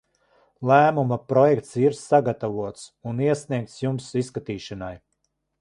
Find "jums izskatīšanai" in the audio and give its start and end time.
3.85-4.95